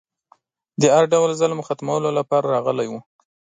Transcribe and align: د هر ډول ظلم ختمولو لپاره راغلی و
د 0.81 0.83
هر 0.93 1.03
ډول 1.13 1.31
ظلم 1.41 1.59
ختمولو 1.67 2.09
لپاره 2.17 2.47
راغلی 2.55 2.87
و 2.89 2.93